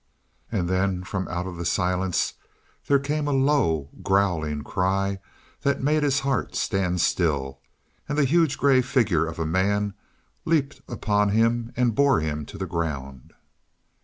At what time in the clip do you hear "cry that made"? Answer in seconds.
4.63-6.01